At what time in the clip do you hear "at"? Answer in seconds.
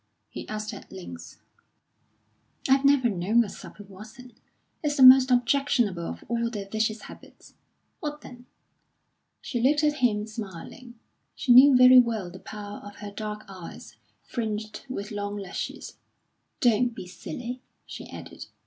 0.73-0.91, 9.83-9.97